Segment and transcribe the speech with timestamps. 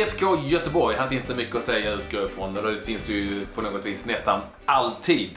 [0.00, 2.56] IFK Göteborg, här finns det mycket att säga utgår ifrån.
[2.56, 5.30] Och det finns ju på något vis nästan alltid.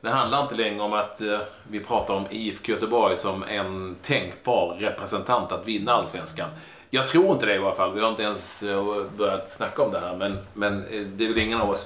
[0.00, 1.38] Det handlar inte längre om att eh,
[1.68, 6.48] vi pratar om IFK Göteborg som en tänkbar representant att vinna Allsvenskan.
[6.90, 7.94] Jag tror inte det i alla fall.
[7.94, 10.16] Vi har inte ens eh, börjat snacka om det här.
[10.16, 11.84] Men, men eh, det är väl ingen av oss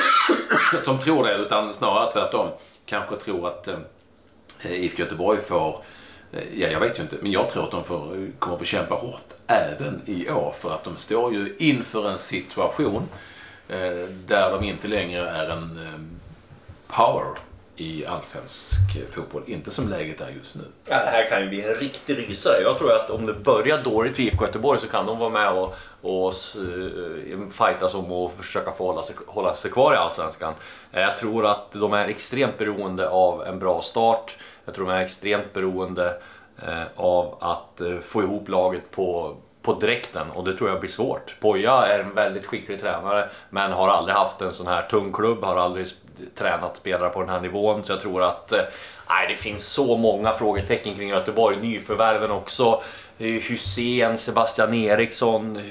[0.84, 2.48] som tror det, utan snarare tvärtom.
[2.86, 5.82] Kanske tror att eh, IFK Göteborg får
[6.32, 8.60] Eh, ja, jag vet ju inte, men jag tror att de får, eh, kommer att
[8.60, 10.54] få kämpa hårt även i år.
[10.58, 13.08] För att de står ju inför en situation
[13.68, 17.38] eh, där de inte längre är en eh, power
[17.76, 18.74] i allsvensk
[19.10, 19.42] fotboll.
[19.46, 20.64] Inte som läget är just nu.
[20.84, 22.62] Ja, det här kan ju bli en riktig rysare.
[22.62, 25.52] Jag tror att om det börjar dåligt för IFK Göteborg så kan de vara med
[25.52, 29.96] och, och eh, uh, fightas om att försöka få hålla sig, hålla sig kvar i
[29.96, 30.54] Allsvenskan.
[30.90, 34.36] Jag tror att de är extremt beroende av en bra start.
[34.64, 36.20] Jag tror de är extremt beroende
[36.66, 40.90] Eh, av att eh, få ihop laget på, på dräkten och det tror jag blir
[40.90, 41.34] svårt.
[41.40, 45.44] Poja är en väldigt skicklig tränare men har aldrig haft en sån här tung klubb,
[45.44, 45.86] har aldrig
[46.34, 47.84] tränat spelare på den här nivån.
[47.84, 48.62] Så jag tror att eh,
[49.08, 51.56] nej, det finns så många frågetecken kring Göteborg.
[51.56, 52.82] Nyförvärven också.
[53.18, 55.62] Eh, Hussein, Sebastian Eriksson.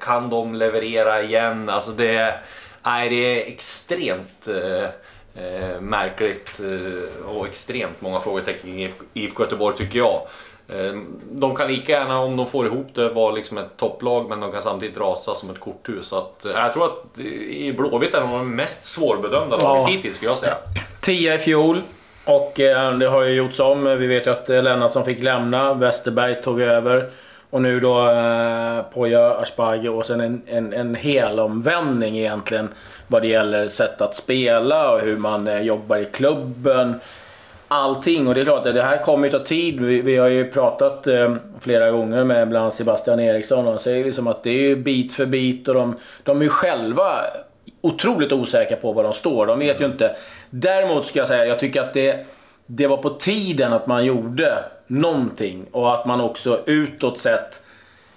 [0.00, 1.68] Kan de leverera igen?
[1.68, 2.34] Alltså det,
[2.82, 4.88] nej, det är extremt eh,
[5.36, 10.22] eh, märkligt eh, och extremt många frågetecken i IFK Göteborg tycker jag.
[10.68, 10.94] Eh,
[11.30, 14.52] de kan lika gärna, om de får ihop det, vara liksom ett topplag men de
[14.52, 16.06] kan samtidigt rasa som ett korthus.
[16.06, 19.96] Så att, eh, jag tror att i Blåvitt är de mest svårbedömda laget ja.
[19.96, 20.56] hittills skulle jag säga.
[21.00, 21.82] 10 i fjol.
[22.24, 23.84] Och eh, det har ju gjorts om.
[23.84, 25.74] Vi vet ju att Lennartsson fick lämna.
[25.74, 27.10] Westerberg tog över.
[27.50, 32.68] Och nu då eh, Poya Asbaghi och sen en, en, en helomvändning egentligen
[33.06, 37.00] vad det gäller sätt att spela och hur man eh, jobbar i klubben.
[37.68, 38.28] Allting.
[38.28, 39.80] Och det är klart, det här kommer ju ta tid.
[39.80, 43.78] Vi, vi har ju pratat eh, flera gånger med bland annat Sebastian Eriksson och han
[43.78, 47.24] säger liksom att det är ju bit för bit och de, de är ju själva
[47.80, 49.46] otroligt osäkra på var de står.
[49.46, 50.16] De vet ju inte.
[50.50, 52.26] Däremot ska jag säga, jag tycker att det,
[52.66, 57.62] det var på tiden att man gjorde någonting och att man också utåt sett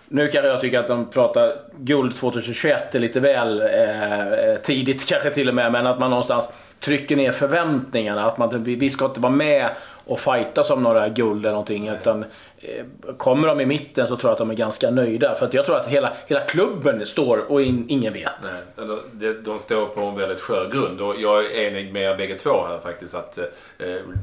[0.10, 5.30] nu kan jag tycka att de pratar guld 2021 är lite väl eh, tidigt kanske
[5.30, 6.50] till och med, men att man någonstans
[6.80, 8.26] trycker ner förväntningarna.
[8.26, 9.70] Att man, vi ska inte vara med
[10.10, 11.86] och fightas om några guld eller någonting.
[11.86, 11.98] Nej.
[12.02, 12.26] Utan,
[12.58, 12.86] eh,
[13.18, 15.36] kommer de i mitten så tror jag att de är ganska nöjda.
[15.36, 18.32] För jag tror att hela, hela klubben står och in, ingen vet.
[18.42, 22.36] Nej, de, står på en väldigt skör grund och jag är enig med er bägge
[22.36, 23.16] två här faktiskt.
[23.16, 23.46] Att eh,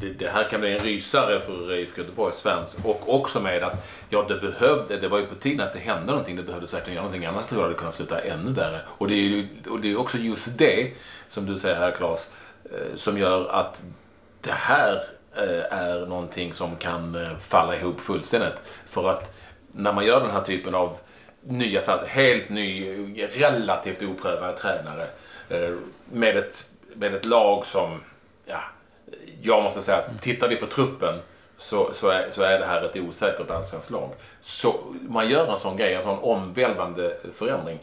[0.01, 2.79] det, det, här kan bli en rysare för IFK Göteborgs fans.
[2.85, 6.07] Och också med att ja, det behövde, det var ju på tiden att det hände
[6.07, 6.37] någonting.
[6.37, 7.27] Det behövdes verkligen göra någonting.
[7.27, 8.81] Annars tror jag det kunde sluta ännu värre.
[8.87, 10.93] Och det är ju och det är också just det,
[11.29, 12.31] som du säger här Claes,
[12.73, 13.83] Eh, som gör att
[14.41, 15.03] det här
[15.37, 18.61] eh, är någonting som kan eh, falla ihop fullständigt.
[18.87, 19.35] För att
[19.73, 20.99] när man gör den här typen av
[21.41, 25.07] nya, helt ny, relativt oprövad tränare
[26.13, 28.01] med ett, med ett lag som,
[28.47, 28.61] ja,
[29.43, 31.15] jag måste säga att tittar vi på truppen
[31.59, 34.11] så, så, är, så är det här ett osäkert allsvenskt lag.
[34.41, 37.79] Så man gör en sån grej, en sån omvälvande förändring,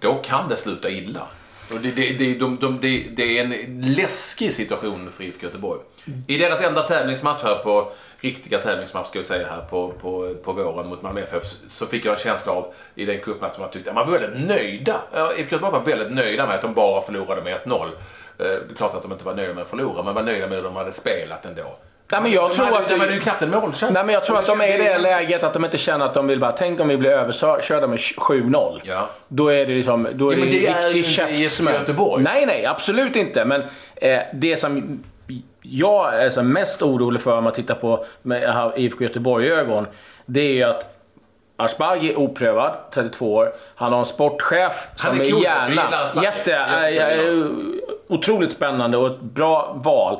[0.00, 1.28] då kan det sluta illa.
[1.72, 5.80] Och det, det, det, de, de, det, det är en läskig situation för IFK Göteborg.
[6.26, 10.52] I deras enda tävlingsmatch här på, riktiga tävlingsmatch ska vi säga här på, på, på
[10.52, 13.90] våren mot Malmö FF så fick jag en känsla av i den cupmatchen att tyckte
[13.90, 15.00] att man var väldigt nöjda.
[15.36, 17.88] IFK Göteborg var väldigt nöjda med att de bara förlorade med 1-0.
[18.36, 20.56] Det är klart att de inte var nöjda med att förlora men var nöjda med
[20.56, 21.76] hur de hade spelat ändå.
[22.12, 22.88] Nej, men jag de tror att...
[22.88, 23.94] De hade ju knappt en målchans.
[23.94, 26.14] Nej, men jag tror att de är i det läget att de inte känner att
[26.14, 26.52] de vill bara...
[26.52, 28.80] Tänk om vi blir överkörda med 7-0.
[28.84, 29.08] Ja.
[29.28, 30.08] Då är det liksom...
[30.12, 31.74] Då är ja, det, det är riktig käftsmäll.
[31.74, 32.22] Göteborg.
[32.24, 32.66] Nej, nej.
[32.66, 33.44] Absolut inte.
[33.44, 33.62] Men
[33.96, 35.02] eh, det som
[35.62, 39.86] jag är alltså mest orolig för om man tittar på med IFK Göteborg-ögon.
[40.26, 40.92] Det är ju att
[41.56, 43.52] Asbaghi är oprövad, 32 år.
[43.74, 46.22] Han har en sportchef som är, är gärna...
[46.22, 47.46] Jätte, äh,
[48.08, 50.18] otroligt spännande och ett bra val.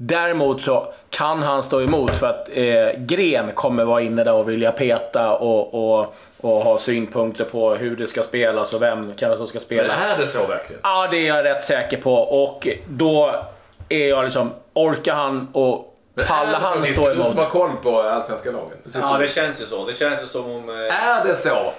[0.00, 4.48] Däremot så kan han stå emot för att eh, Gren kommer vara inne där och
[4.48, 9.46] vilja peta och, och, och ha synpunkter på hur det ska spelas och vem som
[9.46, 9.88] ska spela.
[9.88, 10.80] Men är det så verkligen?
[10.84, 12.14] Ja, det är jag rätt säker på.
[12.14, 13.44] Och då
[13.88, 15.96] är jag liksom, orkar han och
[16.26, 17.24] pallar han stå emot?
[17.24, 18.78] Du som har koll på allsvenska lagen.
[18.94, 19.84] Ja, det känns ju så.
[19.86, 20.68] Det känns ju som om...
[20.68, 21.08] Eh...
[21.08, 21.72] Är det så?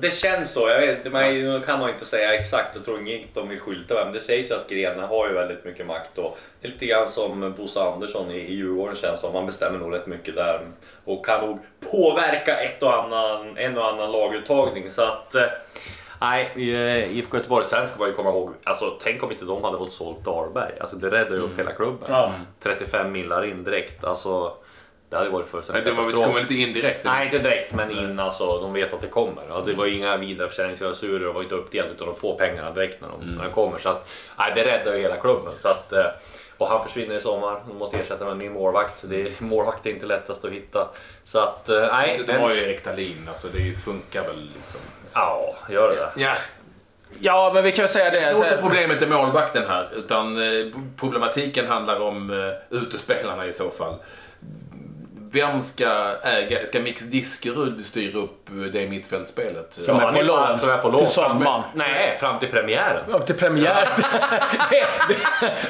[0.00, 0.68] Det känns så.
[0.68, 2.76] Jag vet, man, kan man inte säga exakt.
[2.76, 4.04] Jag tror inte de vill skylta.
[4.04, 6.18] Men det sägs ju att Grena har ju väldigt mycket makt.
[6.18, 9.32] Och det är lite grann som Bosse Andersson i, i Djurgården känns som.
[9.32, 10.60] Man bestämmer nog rätt mycket där.
[11.04, 11.58] Och kan nog
[11.90, 14.90] påverka ett och annan, en och annan laguttagning.
[14.90, 15.34] Så att...
[15.34, 15.46] Eh,
[16.20, 17.64] nej, eh, IFK Göteborg.
[17.64, 18.54] Sen ska man ju komma ihåg.
[18.64, 20.72] Alltså, tänk om inte de hade fått sålt Dahlberg.
[20.80, 21.58] Alltså, det räddar ju upp mm.
[21.58, 22.08] hela klubben.
[22.08, 22.32] Ja.
[22.62, 24.04] 35 millar in direkt.
[24.04, 24.52] Alltså,
[25.14, 26.26] Det hade varit Nej, fullständigt det var, katastrof.
[26.26, 27.04] kommer lite indirekt.
[27.04, 28.60] Nej, inte direkt, men in alltså.
[28.60, 29.42] De vet att det kommer.
[29.48, 33.00] Ja, det var ju inga vidareförsäljningsklausuler, det var inte uppdelat utan de får pengarna direkt
[33.00, 33.78] när de, när de kommer.
[33.78, 34.08] Så att,
[34.38, 35.52] nej, det räddar ju hela klubben.
[35.62, 36.04] Så att, eh,
[36.58, 37.60] och han försvinner i sommar.
[37.68, 39.04] De måste ersätta med en ny målvakt.
[39.08, 40.88] Det är, målvakt är inte lättast att hitta.
[41.24, 42.20] Så att, eh, nej.
[42.26, 44.80] De men- har ju Erik Dahlin, alltså det funkar väl liksom.
[45.12, 46.24] Ja, gör det det?
[46.24, 46.34] Ja,
[47.20, 48.20] Ja, men vi kan säga det.
[48.20, 50.66] jag tror inte problemet är målvakten här, utan eh,
[51.00, 53.94] problematiken handlar om utespelarna i så fall.
[55.34, 56.66] Vem ska äga?
[56.66, 59.66] Ska Mix Diskerud styra upp det mittfältspelet?
[59.74, 60.98] Som är han på lån Som är på lån.
[61.00, 61.62] till sommaren.
[61.74, 63.02] Nej, fram till premiären.
[63.10, 63.88] Ja, till premiär.
[64.70, 65.16] det, det,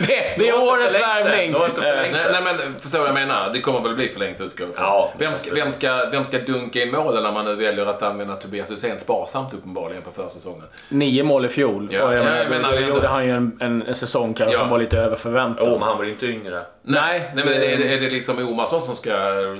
[0.06, 1.52] det, det är årets värvning.
[1.52, 3.50] Du Nej, nej men förstår vad jag menar?
[3.52, 4.68] Det kommer väl bli förlängt utgår.
[4.76, 8.02] Ja, vem, ska, vem, ska, vem ska dunka in målen när man nu väljer att
[8.02, 10.64] använda Tobias Hysén sparsamt uppenbarligen på försäsongen?
[10.88, 11.88] Nio mål i fjol.
[11.92, 14.34] Ja, och jag ja, menar, menar då det gjorde han ju en, en, en säsong
[14.34, 14.60] kanske Ja.
[14.60, 15.66] som var lite över förväntan.
[15.68, 16.62] Jo, men han var ju inte yngre.
[16.86, 19.56] Nej, Nej, men är, det- är det liksom Omarsson som ska eh,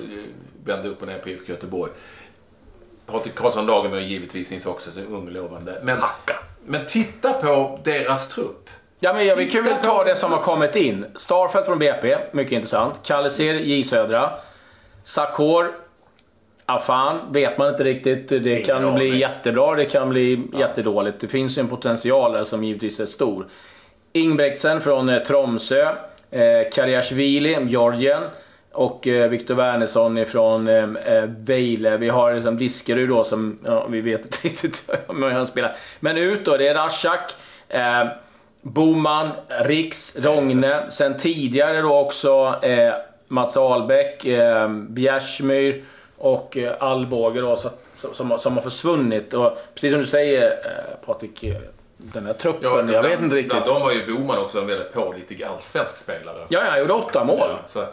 [0.64, 1.92] vända upp och ner på IFK Göteborg?
[3.06, 5.78] Patrik Karlsson Lagermyr givetvis finns också så ung och lovande.
[5.82, 6.34] Men, Hacka.
[6.66, 8.70] men titta på deras trupp.
[9.00, 11.04] Ja, men ja, vi kan väl ta det som har kommit in.
[11.16, 12.94] Starfelt från BP, mycket intressant.
[13.02, 14.30] Kallisir, J Södra.
[15.04, 15.74] Sakor,
[16.66, 18.28] Afan, vet man inte riktigt.
[18.28, 18.94] Det Ingen kan aning.
[18.94, 21.20] bli jättebra, det kan bli jättedåligt.
[21.20, 23.46] Det finns ju en potential där som givetvis är stor.
[24.12, 25.94] Ingbrektsen från eh, Tromsö.
[26.34, 28.22] Eh, Karjashvili, Georgien.
[28.72, 31.96] Och eh, Viktor Wernersson ifrån eh, eh Vejle.
[31.96, 35.76] Vi har liksom Diskerud då som, ja, vi vet inte riktigt hur han spelar.
[36.00, 37.34] Men ut då, det är Rashak.
[37.68, 38.06] Eh,
[38.62, 40.90] Boman, Riks, Rogne.
[40.90, 42.94] Sen tidigare då också eh,
[43.28, 45.82] Mats Ahlbäck, eh, Bjärsmyr
[46.18, 49.34] och eh, Alvbåge då, så, som, som, har- som har försvunnit.
[49.34, 51.56] Och precis som du säger eh, Patrik, eh,
[52.12, 53.52] den här truppen, jag vet inte riktigt.
[53.52, 56.46] Bland dem var ju Boman också en väldigt pålitlig allsvensk spelare.
[56.48, 57.38] Ja, ja, han gjorde åtta mål.
[57.38, 57.88] Ja, så, äh,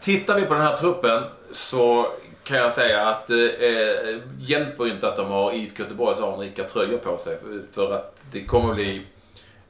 [0.00, 1.22] tittar vi på den här truppen
[1.52, 2.06] så
[2.44, 6.98] kan jag säga att det eh, hjälper inte att de har IFK Göteborgs anrika tröjor
[6.98, 7.38] på sig.
[7.72, 9.02] För, att det kommer bli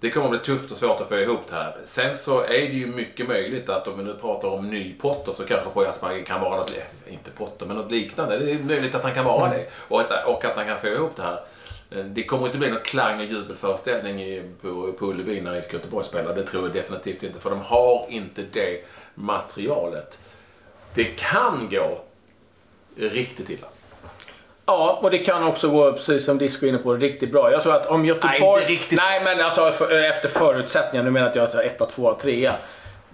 [0.01, 1.77] det kommer bli tufft och svårt att få ihop det här.
[1.85, 5.33] Sen så är det ju mycket möjligt att om vi nu pratar om ny Potter
[5.33, 8.39] så kanske Poya Asperger kan vara något, eh, inte Potter, men något liknande.
[8.39, 9.67] Det är möjligt att han kan vara det.
[9.89, 11.41] Och att, och att han kan få ihop det här.
[11.91, 16.05] Eh, Det kommer inte bli någon klang och jubelföreställning på, på Ullevi när IFK Göteborg
[16.05, 16.35] spelar.
[16.35, 17.41] Det tror jag definitivt inte.
[17.41, 18.85] För de har inte det
[19.15, 20.23] materialet.
[20.95, 22.01] Det kan gå
[22.97, 23.67] riktigt illa.
[24.67, 27.51] Ja, och det kan också gå, precis som Disco är inne på, riktigt bra.
[27.51, 28.63] Jag tror att om Göteborg...
[28.63, 31.05] inte riktigt Nej, men alltså för, efter förutsättningar.
[31.05, 32.55] Nu menar jag att jag är etta, tvåa, trea.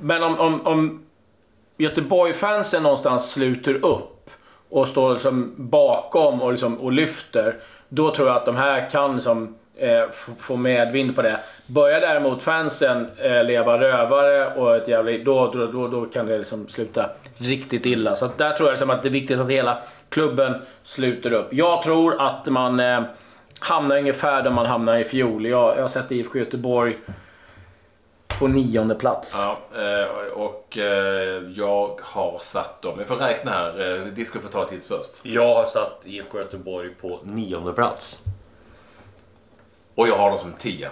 [0.01, 1.07] Men om, om, om
[1.77, 4.31] Göteborg-fansen någonstans sluter upp
[4.69, 7.57] och står liksom bakom och, liksom, och lyfter.
[7.95, 10.03] Då tror jag att de här kan som eh,
[10.39, 11.39] få medvind på det.
[11.67, 16.39] Börjar däremot fansen eh, leva rövare och ett jävla, då, då, då, då kan det
[16.39, 18.17] liksom sluta riktigt illa.
[18.17, 19.79] Så att där tror jag liksom att det är viktigt att hela
[20.09, 21.53] klubben sluter upp.
[21.53, 23.03] Jag tror att man eh,
[23.59, 25.47] hamnar ungefär där man hamnade i fjol.
[25.47, 26.99] Jag, jag har sett IFK Göteborg
[28.39, 29.37] på nionde plats.
[29.39, 32.99] Ja, eh, och eh, jag har satt dem.
[32.99, 34.01] Vi får räkna här.
[34.01, 35.11] Eh, Disco får ta sitt först.
[35.23, 38.19] Jag har satt IFK Göteborg på nionde plats.
[39.95, 40.91] Och jag har dem som 10.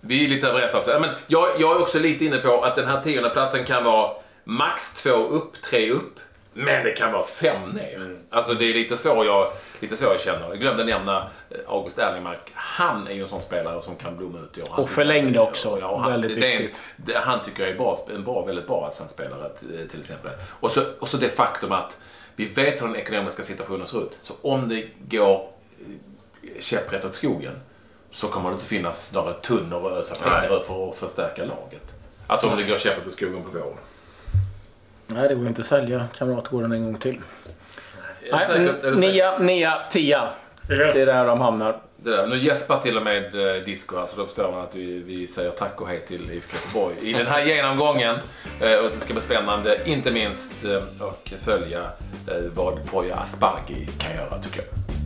[0.00, 0.86] Vi är lite överens.
[0.86, 4.10] Men jag, jag är också lite inne på att den här tionde platsen kan vara
[4.44, 6.18] max två upp, tre upp.
[6.52, 8.16] Men det kan vara fem ner.
[8.30, 9.48] Alltså det är lite så jag,
[9.80, 10.48] lite så jag känner.
[10.48, 11.16] Jag glömde nämna
[11.50, 12.52] eh, August Erlingmark.
[12.54, 14.80] Han är ju en sån spelare som kan blomma ut i år.
[14.80, 15.78] Och förlängde också.
[15.80, 16.80] Ja, han, Väldigt det, viktigt.
[16.96, 20.30] det, han tycker jag är bra, en bra, väldigt bra allsvensk spelare t- till exempel.
[20.60, 21.96] Och så, och så det faktum att
[22.36, 24.12] vi vet hur den ekonomiska situationen ser ut.
[24.22, 25.48] Så om det går
[26.42, 27.52] eh, käpprätt åt skogen
[28.10, 31.94] så kommer det inte finnas några tunnor att ösa pengar för att förstärka laget.
[32.26, 33.76] Alltså om det går käpprätt åt skogen på våren.
[35.06, 37.20] Nej, det går inte att sälja Kamratgården en gång till.
[38.32, 38.60] Nej, säker?
[38.60, 39.12] Är du säker?
[39.12, 40.28] nia, nia, tia.
[40.68, 41.80] Det är där de hamnar.
[41.96, 42.26] Det där.
[42.26, 45.28] Nu gäspar till och med eh, Disco här så då förstår man att vi, vi
[45.28, 48.16] säger tack och hej till IFK Göteborg i den här genomgången.
[48.60, 50.76] Eh, och det ska bli spännande, inte minst, eh,
[51.06, 51.80] att följa
[52.28, 55.03] eh, vad Poya Asbaghi kan göra tycker jag.